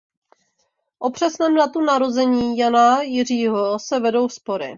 [0.99, 4.69] O přesném datu narození Jana Jiřího se vedou spory.